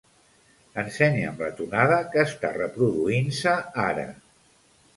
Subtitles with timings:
[0.83, 3.57] Ensenya'm la tonada que està reproduint-se
[3.87, 4.11] ara.